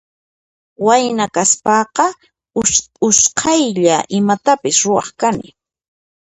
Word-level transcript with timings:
Wayna 0.85 1.25
kaspan 1.35 1.85
usqaylla 3.07 3.97
imatapas 4.17 4.77
ruwaq 4.85 5.07
kani. 5.19 5.47